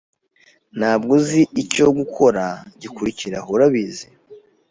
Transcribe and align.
Ntabwo 0.77 1.11
uzi 1.19 1.41
icyo 1.61 1.85
gukora 1.97 2.43
gikurikiraho, 2.81 3.49
urabizi? 3.55 4.05